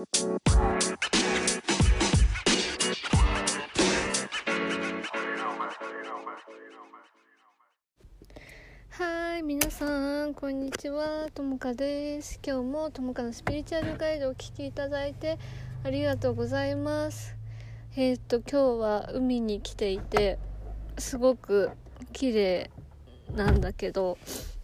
[0.00, 0.06] は
[9.36, 11.28] い皆さんこんにちは。
[11.34, 12.40] ともかです。
[12.42, 15.38] 今日もともかのスピリチュアルガイドをお聴きいただいて
[15.84, 17.36] ありがとうございます。
[17.94, 20.38] えー、っと今日は海に来ていて
[20.96, 21.72] すごく
[22.14, 22.70] 綺麗
[23.34, 24.16] なんだけど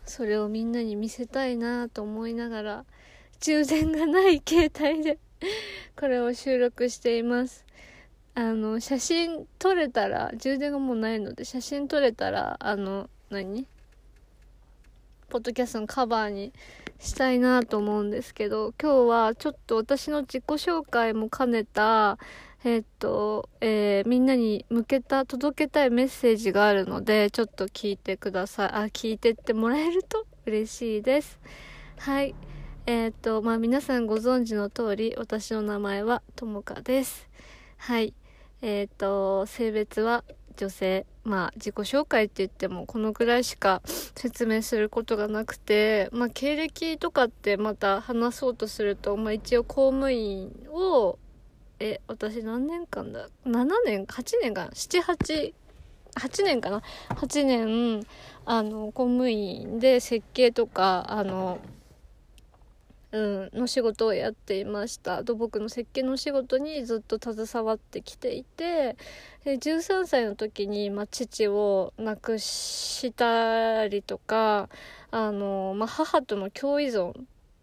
[0.07, 2.85] それをみんなに見せたいなと思いながら
[3.41, 5.19] 充電がない携帯で
[5.97, 7.65] これを収録しています
[8.35, 13.67] あの写真撮れたら充電がもうないので写真撮れたらあの何？
[15.29, 16.53] ポッドキャストのカバーに
[17.01, 22.19] したいなと思うんですけど今日はちょっと私の自己紹介も兼ねた
[22.65, 28.69] えー、っと、えー、みんなに向けた、届けたいメッセージがあるので、ちょっと聞いてください。
[28.71, 31.39] あ、聞いてってもらえると嬉しいです。
[31.99, 32.35] はい。
[32.89, 37.29] えー、と、まあ、皆さんご存知の通り、私の名前はともかです。
[37.79, 38.15] はい。
[38.63, 40.23] えっと、性別は
[40.57, 41.05] 女性。
[41.25, 43.83] まあ、自己紹介って言っても、このくらいしか
[44.15, 51.19] 説明することがなくて、まあ、経歴とかってまた話そうとすると、まあ、一応公務員を
[51.81, 55.53] え、私何年間だ ?7 年 ?8 年かな ?7、8、
[56.15, 58.07] 8年かな ?8 年、
[58.45, 61.59] あの、公務員で設計とか、あの、
[63.13, 65.23] うん、の仕事をやっていました。
[65.23, 68.97] 土木の設計の仕事にずっと携わってきていて
[69.45, 74.69] で13歳の時に、まあ、父を亡くしたりとか
[75.11, 77.15] あの、まあ、母との共依存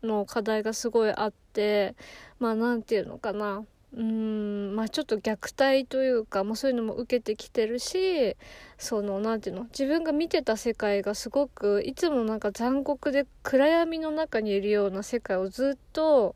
[0.02, 1.96] の課題がすごいあって
[2.40, 3.64] まあ何て言うのかな。
[3.96, 8.36] うんまあちょっと虐待というか、まあ、そういうのも受けてきてるし
[8.80, 16.36] その何て言うの自分が見てた世界がすごくいつもなんか残酷で暗闇の中にいるような世界をずっと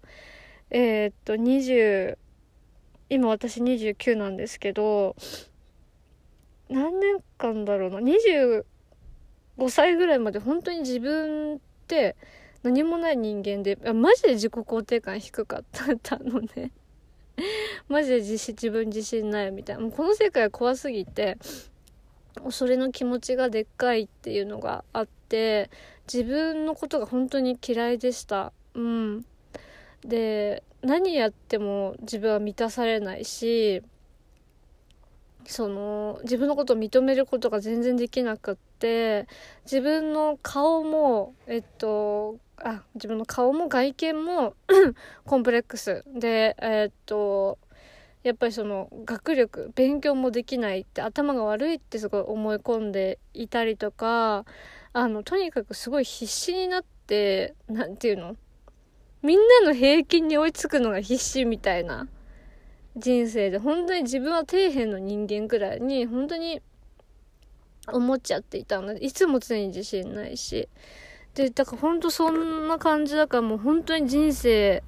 [0.70, 2.18] えー、っと20
[3.10, 5.16] 今私29なんですけど
[6.70, 8.64] 何年間だろうな25
[9.70, 12.16] 歳ぐらいまで本当に自分って
[12.62, 15.64] 何もない人間でマジで自己肯定感低かっ
[16.04, 16.72] たのね
[17.88, 19.82] マジで自自分自信ないみたいな。
[19.82, 21.38] もうこの世界怖すぎて
[22.50, 25.70] それの気持ちがでっかいっていうのがあって
[26.12, 28.52] 自分のことが本当に嫌いでした。
[28.74, 29.26] うん。
[30.06, 33.82] で何やっても自分は満たされないし
[35.46, 39.28] その自分のことを認めることが全然できなくって
[39.64, 44.56] 自分の顔もえっとあ自分の顔も外見も
[45.26, 46.04] コンプレックス。
[46.08, 47.60] でえー、っと
[48.24, 54.44] やっぱりその学力勉強もできないって頭が悪いってすごい思い込んでいたりとか
[54.92, 58.36] あのとにかくすごい必死になって何て言うの？
[59.22, 62.08] みんなの平均に追いつくのが必死みたいな
[62.96, 66.62] 人生で本当に自分は底辺の人間くらいに本当に
[67.92, 70.68] 思っちゃっていたのでいつも常に自信ないし。
[71.38, 74.84] で、だからほんとそんな感じだからもう本当に人生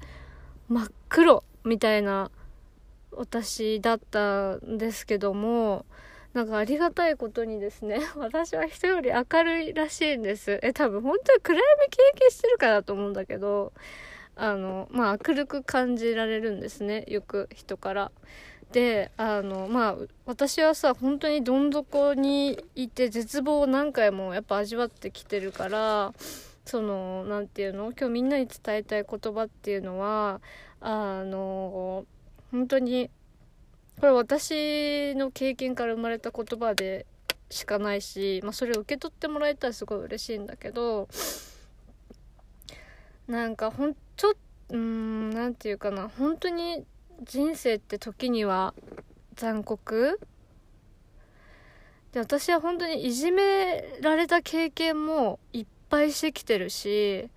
[0.68, 2.32] 真っ黒みたいな
[3.12, 5.86] 私だったんですけども、
[6.34, 10.58] なんかありがたいことにですね、 私は人より明るいらしいんです。
[10.62, 13.72] え、多分本当に暗闇経験してるからだと思うんだけど、
[14.34, 18.12] あの、まあ明るく感じられるんですね、よく人から。
[18.72, 26.14] であのまあ私はさ本当にどん底にいて絶望を何回もやっぱ味わってきてるから
[26.64, 27.92] その何て言うの？
[27.92, 30.40] 今日みんなに伝えたい言葉っていうのは
[30.80, 32.04] あの
[32.52, 33.10] 本当に
[33.98, 37.06] これ私の経験から生まれた言葉で
[37.50, 41.08] しかないし、まあ、それを受け取ってもらえたらすごい嬉しいんだけど
[43.26, 44.34] なんかほんちょっ
[44.70, 46.08] うん何て言うかな？
[46.08, 46.84] 本当に
[47.22, 48.74] 人生って時には
[49.34, 50.18] 残酷？
[52.12, 57.28] で私は本当にいじめられた経験もいっぱいしてきてるし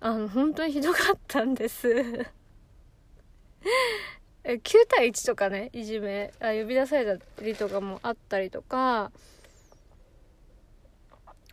[0.00, 1.88] あの本当にひどかったんです。
[4.44, 6.32] 9対1とかねいじめ。
[6.40, 9.12] あ呼び出されたりとかもあったりとか。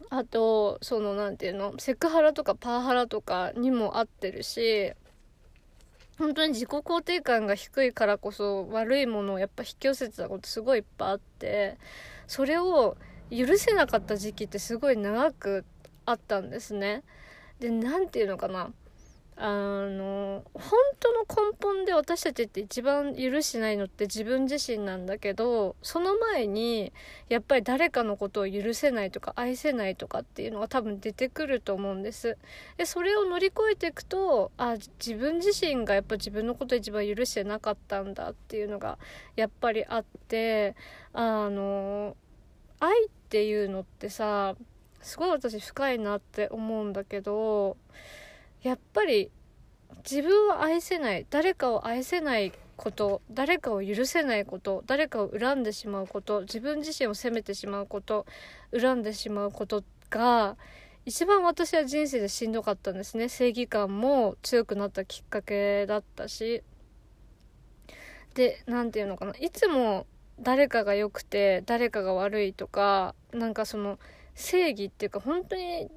[0.09, 1.79] あとその何て言うの？
[1.79, 4.93] セクハラとかパワハラとかにも合ってるし。
[6.17, 11.77] 本当に自己肯定感が低いからこそ悪いものをやっぱ引き寄せてたことすごいいっぱいあって
[12.27, 12.97] それを
[13.29, 15.65] 許せなかった時期ってすごい長く
[16.05, 17.03] あったんですね。
[17.59, 18.71] で何て言うのかな
[19.37, 26.93] あの本当の根本で私たちって一番許しないのって自分自身なんだけどその前に
[27.27, 32.37] やっぱり誰かのことを許せないとか愛せないとかっていうのが多分出てくると思うんです。
[32.77, 38.97] でそれを乗り越えていくとあ自分自身がやっぱ自分のこと一番許してなかったんだっていうのが
[39.35, 40.75] やっぱりあって
[41.11, 42.15] あの
[42.79, 44.55] 愛っていうのってさ
[45.01, 47.75] すごい私深いなって思うんだけど
[48.65, 49.29] やっぱり
[50.09, 58.25] 自分を愛せない誰かを愛せないこと誰かを許せないこと誰かを恨んでしまうこと自分自身を責めてしまうこと
[58.75, 60.57] 恨んでしまうことが
[61.05, 63.29] 一番私は人生でしんどかったんですね。
[63.29, 66.63] 正義感も強くなったきっかけだったし。
[68.33, 69.33] で何て言うのかな。
[69.39, 70.07] いつも
[70.39, 73.99] 誰かが良くて誰かが悪いとかなんかその
[74.33, 75.91] 正義っていうか本当に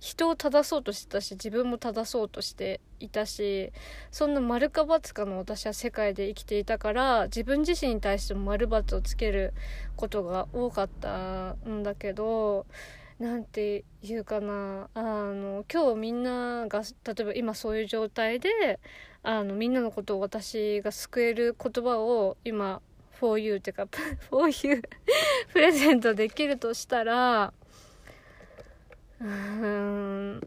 [0.00, 3.70] 人を正そうとしてたし自分も正そうとしていたし
[4.10, 9.52] そんな丸か×かの私は世界で生きていたから自分自身に対しても丸×をつける
[9.96, 12.66] ことが多かったんだけど
[13.18, 18.80] 何て言うかなあの今日みんなが例えば今そういう状態で
[19.22, 22.80] あのみんなのことを私が救える言葉を今
[23.20, 23.86] for you っていうか
[24.30, 24.82] for you
[25.52, 27.52] プレゼントできるとしたら
[29.20, 30.40] うん。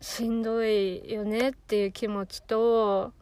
[0.00, 3.12] しんどいよねっていう気持ちと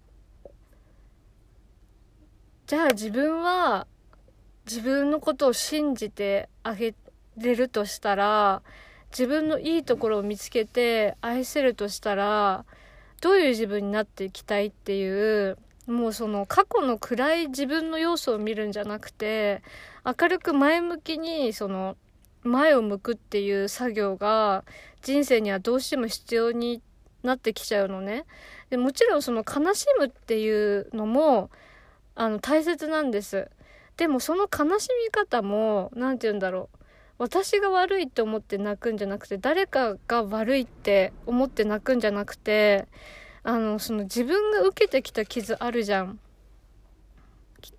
[2.66, 3.86] じゃあ自分は
[4.66, 6.94] 自分のことを信じてあげ
[7.36, 8.62] れるとしたら
[9.10, 12.64] 自分のいいところを見つけて愛せるとしたら
[13.20, 15.56] どういう自分になっていきたいっていう
[15.86, 19.62] もうその過去の暗い自分の要素を見るんじゃなくて
[20.04, 21.96] 明るく前向きにその
[22.44, 24.64] 前を向くっていう作業が
[25.02, 26.82] 人生にはどうしても必要に
[27.22, 28.24] なってきちゃうのね。
[28.70, 31.50] でもちろんその悲しむっていうのも
[32.14, 33.50] あの大切なんです。
[33.96, 36.78] でもその悲しみ方も何て言うんだろう
[37.18, 42.88] 私が悪いって思って泣くんじゃなくて誰かが悪いって思って泣くんじゃなくて
[43.44, 46.18] あのその自分が受けてきた傷あるじゃん。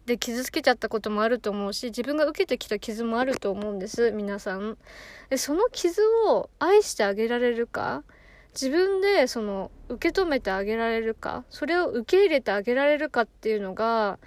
[0.06, 4.78] で傷つけちゃったこともあると思うし自分が受けてきた傷もあると思うんです皆さん。
[5.30, 8.04] でその傷を愛してあげられるか
[8.54, 14.18] 自分でその受け止めてあげられるかそれを受け入れてあげられるかっていうのが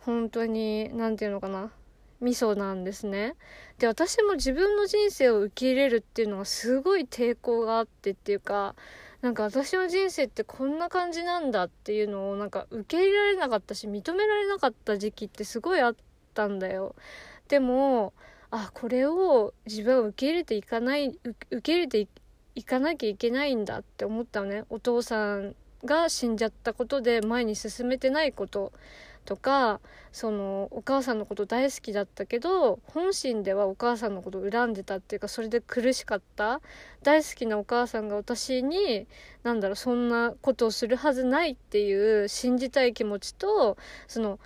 [0.00, 1.72] 本当に何て言うのかな
[2.20, 3.36] ミソなんですね。
[3.78, 8.74] で私も自分の人生を受け入れるっていうのはすごい抵抗があってっていうか
[9.20, 15.96] なんか私の人生ってこんな感じなんだっていうのをなんか受け入れられなかったし認められなかった時期ってすごいあっ
[16.34, 16.94] たんだよ。
[17.48, 18.12] でも
[18.50, 21.18] あこれを自分は受け入れていかない
[21.50, 22.08] 受け入れて
[22.54, 24.64] いかなきゃいけないんだって思ったのね。
[24.70, 28.72] お父さんが死んじゃったことで前に進めてないこと。
[29.28, 29.80] とか
[30.10, 36.62] そのお母さんのこと大好きだったけど本心ではお母さんのことを恨んでたっていうかそれで苦しかった。
[37.02, 39.06] 大好きなお母さんが私に
[39.42, 43.76] 何だろうそんなことをするはずないっていう信じたい気持ちと
[44.06, 44.40] その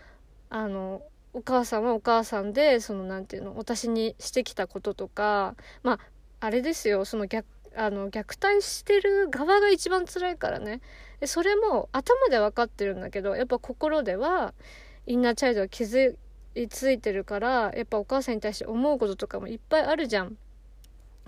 [0.50, 1.02] あの
[1.32, 5.98] お母さんはお母さんでその何て言うの私にしてきたこととかまあ
[6.40, 7.46] あれですよその逆
[7.76, 10.80] あの虐待してる側が一番辛いからね。
[11.22, 14.54] でそれも頭で分かってるんだけどやっぱ心では
[15.06, 16.16] インナーチャイルドは気づ
[16.56, 20.36] いついてるからやっぱお母さんに対して思うこととかもいっぱいあるじゃん。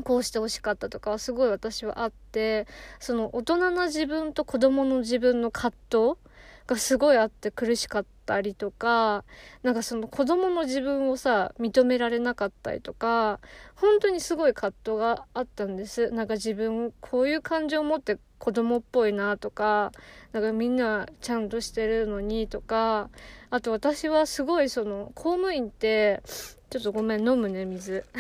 [0.03, 2.67] こうして欲しかったとかはすごい私はあって
[2.99, 6.21] その大人な自分と子供の自分の葛藤
[6.67, 9.25] がすごいあって苦しかったりとか
[9.63, 13.41] なんかその子供の自分をさ認められなかったりとか
[13.75, 16.11] 本当にすごい葛藤があったんです。
[16.11, 19.93] なんか自分こういう感情を持って子供っぽいなとか
[20.33, 23.11] なんかみんなちゃんとしてるのにとか
[23.51, 26.23] あと私はすごいその公務員って
[26.71, 28.05] ちょっとごめん飲むね水。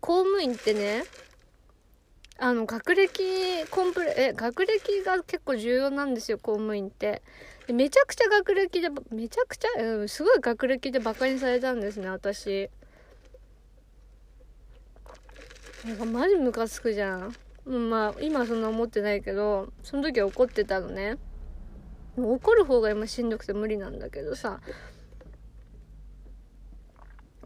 [0.00, 1.04] 公務員ってね
[2.42, 3.22] あの、学歴
[3.70, 7.22] コンプレ、え、学歴が結構重要なんですよ、公務員って。
[7.68, 12.68] でめちゃくちゃ学歴で、めちゃくちゃ、うん、すごい学歴でバカにされたんですね、私。
[15.84, 17.36] なんかマジムカつくじゃん。
[17.64, 21.18] まあ、今そんな思ってないけど、その時は怒ってたのね。
[22.16, 24.60] 怒る方が今しんどくて無理なんだけどさ。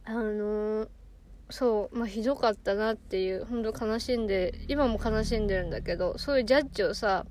[0.06, 0.88] あのー
[1.48, 7.24] そうまあひどかったなっていう本当悲しんで今も悲しんでるんだけどそういうジャッジをさ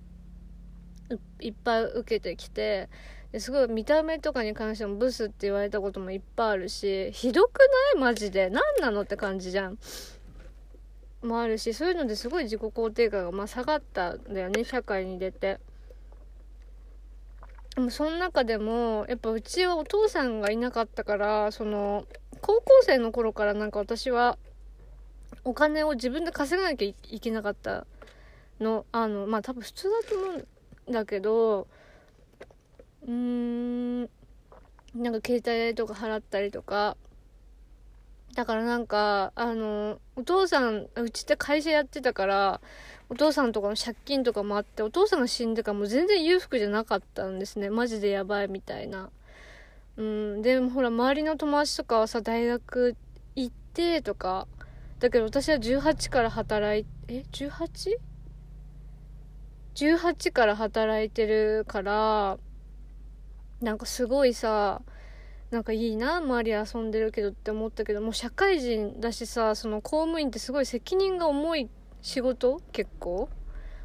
[1.41, 2.89] いっぱい受けてきて
[3.37, 8.01] すごい見た目とかに関してもブスって言われたこともいっぱいあるしひどくない？
[8.01, 8.49] マジで。
[8.49, 9.77] 何なのって感じじゃん。
[11.21, 15.59] もあるしそういうのですごい自己肯定感がまあ下がったんだよね社会に出て。
[17.75, 22.05] でもその中でもやっぱうちはお父さんがいなかったからその
[22.45, 24.37] 高校生の頃からなんか私は
[25.43, 27.87] お金を自分で稼がなきゃいけなかった
[28.59, 28.85] の。
[28.91, 30.45] あのまあ多分普通だと思
[30.87, 31.65] うんだけど
[33.01, 36.97] うーんなんか携帯代とか払ったりとか。
[38.35, 42.61] だからなんかあのお父さんうちって会社やってたから
[43.09, 47.71] お父さんとかの借金とかもあってお父さんが死んでからもう全然裕福じゃなかったんですね。
[47.71, 49.09] マジでやばいみたいな。
[49.97, 52.95] うんでもほら周りの友達とかはさ大学
[53.35, 54.47] 行ってとか
[54.99, 57.97] だけど私は18から働いえ 18?
[59.75, 62.37] 18から働いてるから
[63.61, 64.81] なんかすごいさ
[65.51, 71.69] なんかいいな周り遊んでるけどって思ったけどもう社会人だしさその公務員ってすごい責任が重い
[72.01, 73.29] 仕事結構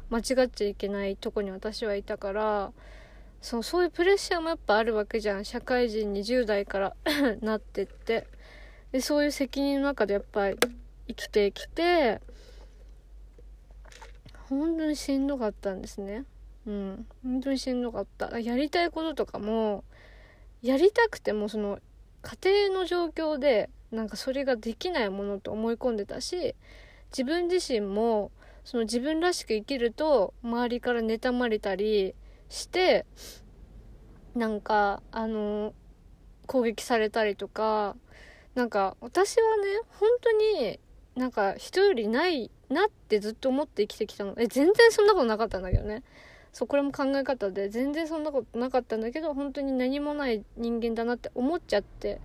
[0.09, 2.71] 間違っちゃいけないとこに私はいたから
[3.41, 5.45] そうそういうプレッシャーもやっぱあるわけじゃん。
[5.45, 6.95] 社会人20代から
[7.41, 8.27] なってって。
[8.91, 10.57] でそういう責任の中でやっぱり
[11.07, 12.19] 生きてきて
[14.49, 16.25] 本当にしんどかったんですね。
[16.67, 17.07] うん。
[17.23, 18.39] 本当にしんどかった。
[18.39, 19.83] やりたいこととかも
[20.61, 21.79] やりたくてもその
[22.21, 26.55] 家庭の状況でなんかそれができないものと思い込んでたし
[27.11, 28.31] 自分自身も
[28.63, 32.13] その自分らしく生きると周りから妬まれたり
[32.51, 33.05] して
[34.35, 35.73] なんかあの
[36.45, 37.95] 攻撃されたりとか
[38.55, 39.63] なんか私はね
[39.99, 40.79] 本当に
[41.15, 44.33] なんか人よりないなってずっと思って生きてきたの。
[44.37, 46.03] え全然そんなことなかったんだけどね。
[46.53, 52.19] そうこれも考え方で全然そんなことなかったんだけど本当に何もない人間だなって思っちゃって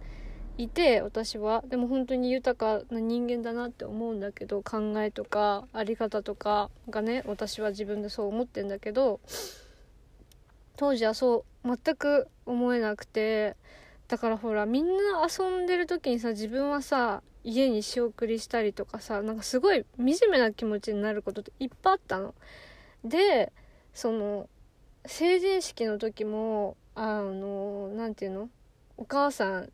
[0.59, 1.63] いて私は。
[1.69, 9.21] でも本当に豊かな人間だなって思うんだけど考えとかあり方とかがね私は自分でそう思ってんだけど
[10.77, 13.57] 当時はそう全く思えなくて
[14.09, 22.35] だからほらみんな遊んでる時にさ自分はさ家に仕送りしたりとかさなんかすごい惨めな気持ちになることっていっぱいあったの。
[23.05, 23.53] で
[23.95, 24.49] その
[25.07, 28.49] 成人式の時もあの何て言うの？
[28.97, 29.73] お母さん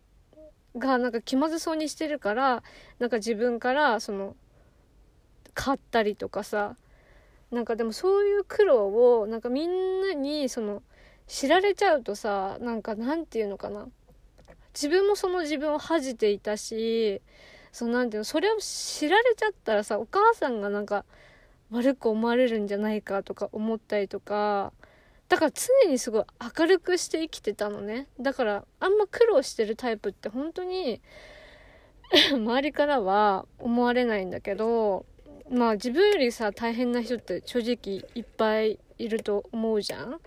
[0.76, 2.62] がなんか気まずそうにしてるから
[2.98, 4.36] なんか自分からその
[5.54, 6.76] 買ったりとかさ
[7.50, 10.82] なんかでもそういう苦労をなんかみんなにその
[11.32, 13.88] 知られちゃうとさなんかなんて言うのかな。
[14.74, 17.22] 自分もその自分を恥じていたし
[17.72, 21.06] そなんていうのそれを知られちゃったらさお母さんがなんか
[21.70, 24.74] 悪く思われるんじゃないかとか思ったりとか
[25.30, 26.24] だから常にすごい
[26.58, 28.08] 明るくして生きてたのね。
[28.20, 31.00] だからあんま苦労してるタイプって本当に
[32.34, 35.06] 周りからは思われないんだけど
[35.50, 40.20] まあ自分よりさ大変な人って正直いっぱいいると思うじゃん。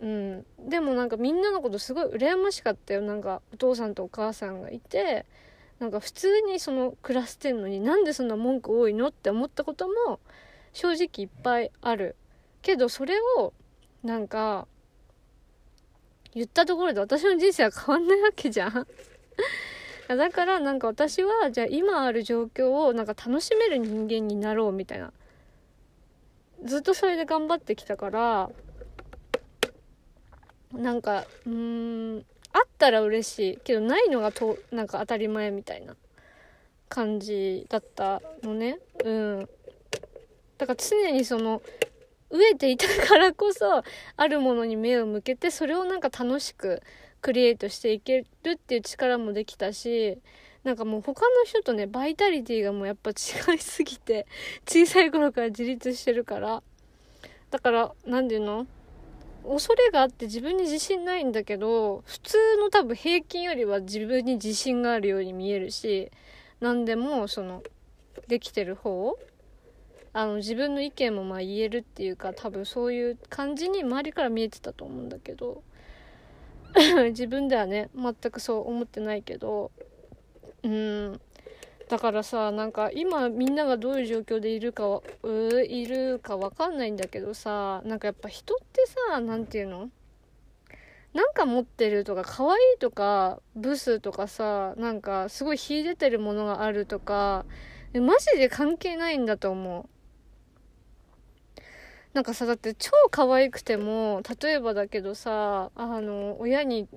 [0.00, 3.00] うん、でもなんかみんなのことすごい羨ましかったよ。
[3.00, 5.26] なんかお父さんとお母さんがいて
[5.80, 10.20] なんか普通にその暮らしてんのになんでそんな文句多いのって思ったことも
[10.72, 12.16] 正直いっぱいある。
[12.62, 13.52] けどそれを
[14.02, 14.66] なんか
[16.34, 18.86] 言ったところで私の人生は変わんないわけじゃん。
[20.08, 25.12] だからなんか私はじゃあ今ある状況をなんか楽しめる人間になろうみたいな。
[26.64, 28.50] ずっとそれで頑張ってきたから
[30.72, 35.96] なんかうんあったら嬉しいけどないのがとなんか当たり前みたいな
[36.88, 38.78] 感じだったのね。
[39.04, 39.48] うん。
[40.58, 41.62] だから常にその
[42.30, 43.82] 飢えていたからこそ
[44.16, 46.82] あるものに目を向けてそれをなんか楽しく
[47.20, 50.18] クリエイトしていけるっていう力もできたし
[50.64, 53.12] なんかもう他の人とねバイタリティがもうやっぱ違
[53.54, 54.26] いすぎて
[54.66, 56.62] 小さい頃から自立してるから。
[57.50, 58.66] だから何て言うの？
[59.48, 66.10] 恐れがあって自分に自信ないんだけど普通の多分平均よりは自分に自信があるように見えるし
[66.60, 67.62] 何でもその
[68.26, 69.18] できてる方
[70.12, 75.62] あの自分の意見もまあ言えるっていうか多分そういう感じに周りから見えてたと思うんだけど
[77.10, 79.70] 自分ではね全くそう思ってないけど
[80.62, 81.20] うん。
[81.88, 89.90] だからさなんか今みんながどういう状況でいるかういるか分かんないんだけどさなんかやっぱ人ってさ何て言うの？
[91.14, 97.46] なんか持ってるとか可愛いとかブスとかさなんかすごい秀でてるものがあるとか
[97.94, 99.88] マジで関係ないんだと思う。
[102.12, 106.88] なんかさだって超可愛くても例えばだけどさあの親に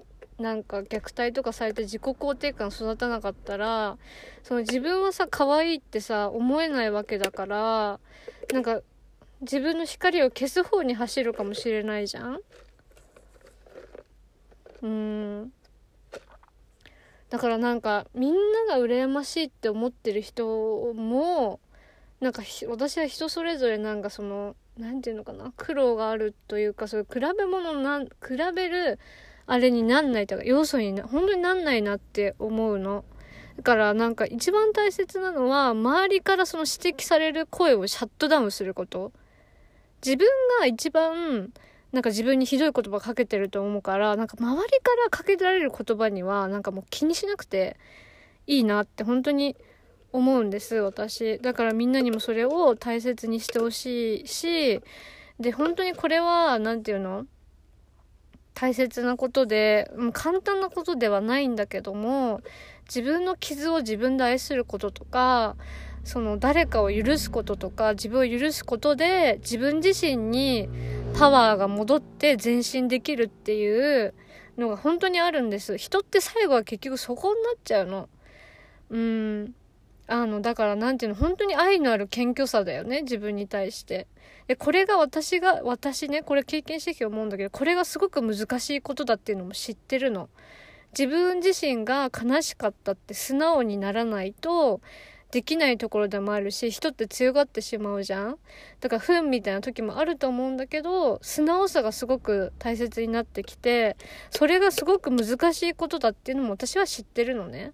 [0.41, 3.97] なんか虐待とかされて自己肯定感育たなかったら
[4.43, 7.99] その自分はさ可愛いってさ思えないわけだから
[8.51, 8.81] なんか
[9.41, 12.39] 自分の光を消す方に走るかもしれないじゃん？
[14.81, 15.53] うん。
[17.29, 18.33] だからなんかみん
[18.67, 21.59] なが羨ましいって思ってる人も
[22.19, 28.11] なんか私は人それぞれなんかその何て言うのかな苦労があるというかそういう比べ物なん比
[28.53, 28.99] べる
[29.47, 33.03] あれになんないとか要素にな本当になんないなって思うの。
[33.57, 39.11] だからなんか一番大切なのは周りからその指摘される声をシャットダウンすること。
[40.03, 40.27] 自分
[40.59, 41.51] が一番
[41.91, 47.77] なんか自分にひどい言葉かけてると思うからなんか周りからかけられる言葉にはなんかもう気にしなくて
[48.47, 49.55] いいなって本当に
[50.13, 54.81] 思うんです私だからみんなにもそれを大切にしてほしいし
[55.39, 57.25] で本当にこれは何て言うの？
[58.53, 62.41] 大切なことで簡単なことではないんだけども
[62.85, 65.55] 自分の傷を自分で愛することとか
[66.03, 70.67] その誰かを許すこととか自分を許すことで自分自身に
[71.17, 74.13] パワーが戻って前進できるっていう
[74.57, 75.77] のが本当にあるんです。
[75.77, 78.09] 人って最後は結局そこになっちゃうの。
[78.89, 79.55] うん。
[80.11, 84.07] あの、だからなんていうの、本当に愛のある謙虚さだよね、自分に対して。
[84.47, 90.29] で、これが私が、私ね、これ経験してきて思うんだけど、これがすごく難しいことだっていうのも知ってるの。
[90.91, 94.81] 自分自身が悲しかったって素直にならないと、
[95.31, 98.37] できないところでもあるし、人って強がってしまうじゃん
[98.81, 103.95] だから、不運みたいな時もあると思うんだけど、素直さがすごく大切になってきて、
[104.29, 107.71] それがすごく難しいことだっていうのも私は知ってるのね。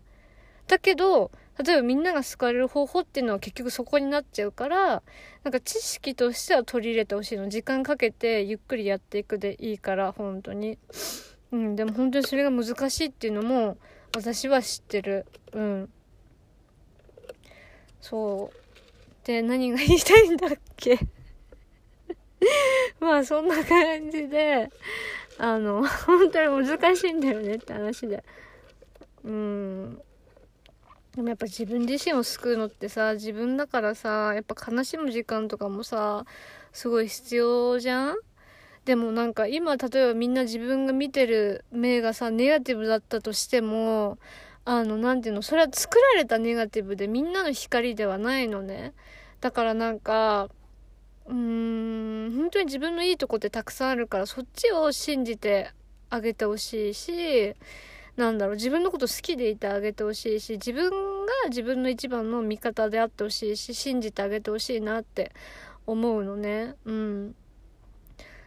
[0.67, 1.31] だけど、
[1.63, 5.01] 例えばみんなが救われる方法っていうのは結局そこになっちゃうから、
[5.43, 7.49] なんか知識としては取り入れてほしいの。
[7.49, 10.77] 時間かけてゆっくりやっていくでいいから、本当に。
[11.51, 13.77] うん、でも本当にそれが難しいっていうのも
[14.15, 15.25] 私は知ってる。
[15.53, 15.89] うん。
[18.01, 19.27] そう。
[19.27, 20.99] で、何が言いたいんだっけ？
[22.99, 24.69] まあそんな感じで、
[25.37, 28.23] あの、本当に難しいんだよねって話で。
[29.23, 30.01] うん。
[31.17, 36.25] でもやっぱ自分自身を救うのってさ、自分だからさ、やっぱ悲しむ時間とかもさ、
[36.71, 38.17] すごい必要じゃん？
[38.85, 44.19] でもなんか今例えばみんな自分が見てる目がさ、ネガティブだったとしても、
[44.63, 48.93] あの、なんていうの、それは作られたネガティブでみんなの光ではないのね。
[49.41, 50.49] だからなんか、
[51.25, 55.71] うーん、本当に自分のいいとこってたくさんあるから、そっちを信じて
[56.11, 57.55] あげてほしいし、
[58.17, 65.31] なんだろう、自分のこと好きでいてあげてほしいし、自分が自分の一番の味方であってほしいし、信じてあげてほしいなって
[65.85, 66.75] 思うのね。
[66.85, 67.35] うん。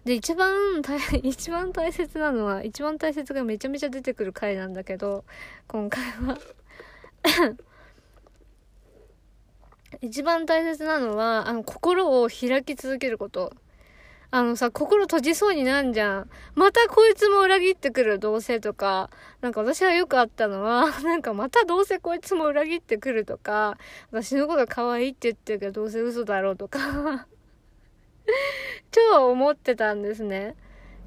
[0.04, 5.24] で、一番大、 一番大切なのは、一番大切がめちゃめちゃ出てくる回なんだけど、
[5.68, 6.38] 今回は
[10.02, 13.52] 一番大切なのは、あの、心を開き続けること。
[14.32, 16.30] あのさ、心閉じそうになんじゃん。
[16.54, 19.10] またこいつも裏切ってくる、どうせとか。
[19.40, 23.76] なんか私はよくあったのは、 なんかまたどうせこいつも裏切ってくるとか、
[24.12, 27.26] 私のこと可愛いって言ってるけどどうせ嘘だろうとか
[28.92, 30.54] 超思ってたんですね。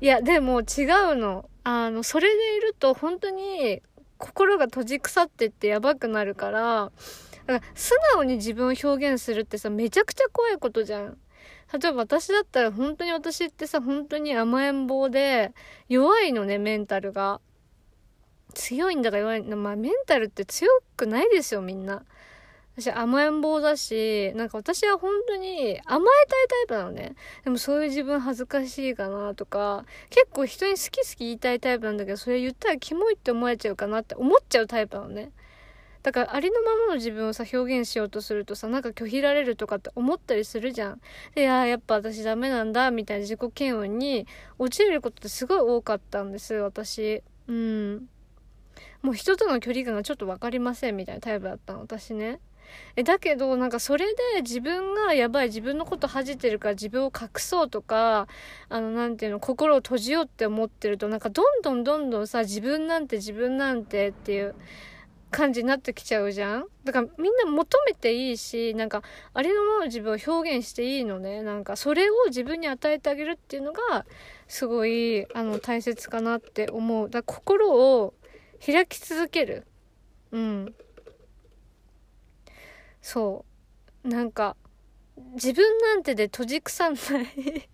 [0.01, 0.83] いや、でも違
[1.13, 1.49] うの。
[1.63, 3.81] あの、それでいると本当に
[4.17, 6.91] 心が閉じ腐ってってやばくなるから、
[7.45, 11.17] だから素直に自分を表現するってさ、めちゃくちゃ怖いことじゃん。
[11.79, 15.53] 例えば私だったら本当に私ってさ、本当に甘えん坊で、
[15.89, 17.41] 弱いのね、メンタルが。
[18.53, 19.55] 強いんだか弱いんだ。
[19.55, 22.03] まあメンタルって強くないですよ、みんな。
[22.75, 27.15] 私甘えん坊だし、なんか私は本当に甘えたいタイプなのね。
[27.43, 35.31] でもそういう自分恥ずかしいかなとか、結構人に好き好き言いたいタイプなんだけど、それ言ったらキモいって思われちゃうかなって思っちゃうタイプなのね。
[36.03, 41.01] だからありのままの自分をさ表現しようとするとさなんか拒否られるとかって思ったりするじゃん。
[41.33, 44.27] であやっぱ私ダメなんだみたいな自己嫌悪に
[44.59, 47.23] 陥ることってすごい多かったんです私。
[47.47, 48.09] うん。
[49.01, 52.39] もう人との距離感がちょっと分かりませんみたいなタイプだったの私ね。
[52.95, 58.27] えだけどなんかそれで自分がやばい自分のこと恥じてるから自分を隠そうとか
[58.69, 64.55] あのなんていうの心を閉じようって思ってるとなんかどんどんどんどんさ自分なんて自分なんてっていう
[65.33, 66.65] 感じになってきちゃうじゃん？
[66.85, 69.01] だからみんな求めていいし、なんか
[69.33, 71.41] ありのままの自分を表現していいのね。
[71.41, 74.05] なんかそれを自分に与えてあげるっていうのが
[74.47, 77.09] すごいあの大切かなって思う。
[77.09, 78.13] だから心を
[78.65, 79.65] 開き続ける。
[80.31, 80.73] うん。
[83.01, 83.43] そ
[84.05, 84.07] う。
[84.07, 84.55] なんか
[85.33, 87.69] 自分なんてで閉じくさんない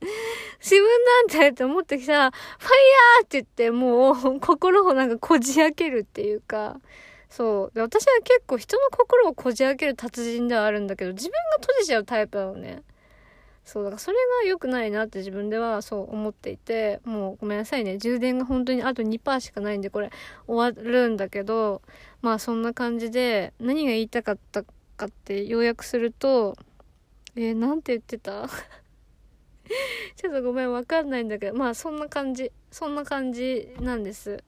[0.60, 2.70] 自分なんてって思ってきたら、ファイ
[3.18, 6.80] ヤーって言って、もう心をなんかこじ開けるっていうか、
[7.28, 7.80] そう。
[7.80, 12.82] 私は結構人の心をこじ開ける達人ではあるんだけど、自分が閉じちゃうタイプなのね。
[13.64, 17.98] そう、だからそれが良くないなって自分ではそう思っていて、もうごめんなさいね。
[17.98, 20.10] 充電が本当にあと2%しかないんで、これ
[20.46, 21.82] 終わるんだけど、
[22.22, 24.64] まあそんな感じで、何が言いたかった
[24.96, 26.56] かって要約すると、
[27.36, 28.48] えー、なんて言ってた？
[30.16, 34.42] ちょっとごめん、わかんないんだけど、まあそんな感じ、そんな感じなんです。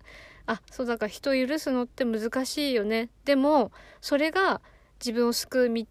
[0.47, 3.11] あ、そうだから人を許すのって難しいよね。
[3.25, 4.61] でも、それが
[4.99, 5.85] 自分を救う道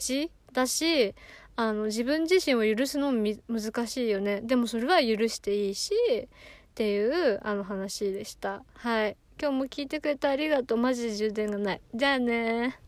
[0.53, 1.15] だし、
[1.55, 4.41] あの、自分自身を許すのも難しいよね。
[4.41, 6.27] でもそれは許していいし、っ
[6.75, 8.63] ていう、あの話でした。
[8.75, 9.17] はい。
[9.41, 10.77] 今日も聞いてくれてありがとう。
[10.77, 11.81] マジで充電がない。
[11.93, 12.79] じゃあね